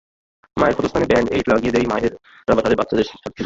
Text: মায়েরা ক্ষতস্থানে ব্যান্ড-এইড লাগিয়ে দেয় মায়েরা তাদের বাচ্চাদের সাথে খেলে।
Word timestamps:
মায়েরা 0.57 0.75
ক্ষতস্থানে 0.75 1.05
ব্যান্ড-এইড 1.05 1.45
লাগিয়ে 1.51 1.73
দেয় 1.75 1.87
মায়েরা 1.91 2.09
তাদের 2.59 2.79
বাচ্চাদের 2.79 3.05
সাথে 3.05 3.19
খেলে। 3.19 3.39